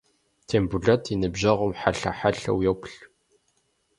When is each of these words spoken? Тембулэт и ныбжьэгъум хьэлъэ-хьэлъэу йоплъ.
Тембулэт 0.47 1.03
и 1.13 1.15
ныбжьэгъум 1.21 1.71
хьэлъэ-хьэлъэу 1.79 2.59
йоплъ. 2.65 2.95